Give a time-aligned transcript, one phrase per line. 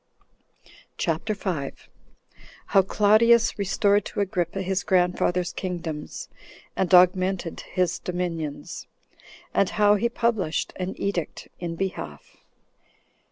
[0.97, 1.87] CHAPTER 5.
[2.69, 6.27] How Claudius Restored To Agrippa His Grandfathers Kingdoms
[6.75, 8.87] And Augmented His Dominions;
[9.53, 12.37] And How He Published An Edict In Behalf.